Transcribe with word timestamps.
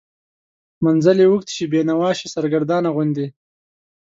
منزل 0.85 1.17
یې 1.21 1.27
اوږد 1.29 1.47
شي، 1.55 1.65
بینوا 1.71 2.09
شي، 2.19 2.27
سرګردانه 2.35 2.89
غوندې 2.95 3.27